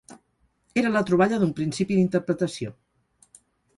[0.83, 2.77] Era la troballa d'un principi d'interpretació.